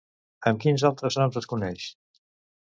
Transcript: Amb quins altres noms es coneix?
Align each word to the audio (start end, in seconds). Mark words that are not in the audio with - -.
Amb 0.51 0.63
quins 0.63 0.85
altres 0.89 1.19
noms 1.23 1.39
es 1.43 1.49
coneix? 1.53 1.87